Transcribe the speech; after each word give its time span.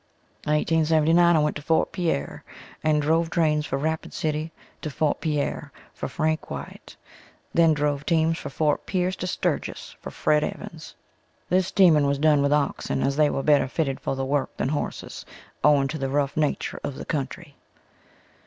In 0.47 0.53
1879 0.53 1.35
I 1.35 1.39
went 1.39 1.55
to 1.57 1.61
Fort 1.61 1.91
Pierre 1.91 2.43
and 2.83 3.03
drove 3.03 3.29
trains 3.29 3.67
from 3.67 3.81
Rapid 3.83 4.13
city 4.15 4.51
to 4.81 4.89
Fort 4.89 5.21
Pierre 5.21 5.71
for 5.93 6.07
Frank 6.07 6.49
Wite 6.49 6.95
then 7.53 7.75
drove 7.75 8.03
teams 8.03 8.39
from 8.39 8.49
Fort 8.49 8.87
Pierce 8.87 9.15
to 9.17 9.27
Sturgis 9.27 9.95
for 9.99 10.09
Fred. 10.09 10.43
Evans. 10.43 10.95
This 11.49 11.69
teaming 11.71 12.07
was 12.07 12.17
done 12.17 12.41
with 12.41 12.51
oxen 12.51 13.03
as 13.03 13.15
they 13.15 13.29
were 13.29 13.43
better 13.43 13.67
fitted 13.67 13.99
for 13.99 14.15
the 14.15 14.25
work 14.25 14.57
than 14.57 14.69
horses, 14.69 15.23
owing 15.63 15.87
to 15.89 15.99
the 15.99 16.09
rough 16.09 16.35
nature 16.35 16.79
of 16.83 16.95
the 16.95 17.05
country. 17.05 17.55